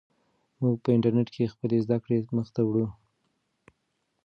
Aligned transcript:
موږ 0.61 0.75
په 0.83 0.89
انټرنیټ 0.95 1.27
کې 1.35 1.51
خپلې 1.53 1.77
زده 1.85 1.97
کړې 2.03 2.17
مخ 2.35 2.47
ته 2.55 2.61
وړو. 2.67 2.87